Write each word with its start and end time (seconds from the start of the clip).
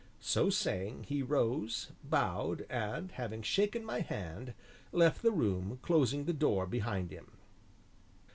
So 0.19 0.49
saying, 0.49 1.03
he 1.03 1.21
rose, 1.21 1.91
bowed, 2.03 2.65
and 2.71 3.11
having 3.11 3.43
shaken 3.43 3.85
my 3.85 3.99
hand, 3.99 4.55
left 4.91 5.21
the 5.21 5.29
room, 5.29 5.77
closing 5.83 6.25
the 6.25 6.33
door 6.33 6.65
behind 6.65 7.11
him. 7.11 7.27